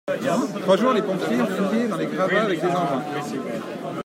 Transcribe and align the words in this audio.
Trois 0.61 0.77
jours, 0.77 0.93
les 0.93 1.01
pompiers 1.03 1.39
ont 1.39 1.45
fouillé 1.45 1.87
dans 1.87 1.97
les 1.97 2.07
gravats, 2.07 2.45
avec 2.45 2.59
des 2.59 2.65
engins 2.65 3.03